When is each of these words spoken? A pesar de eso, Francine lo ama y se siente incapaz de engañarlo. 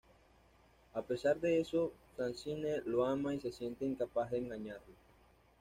A 0.95 1.03
pesar 1.03 1.39
de 1.39 1.59
eso, 1.59 1.93
Francine 2.15 2.81
lo 2.87 3.05
ama 3.05 3.35
y 3.35 3.39
se 3.39 3.51
siente 3.51 3.85
incapaz 3.85 4.31
de 4.31 4.39
engañarlo. 4.39 4.95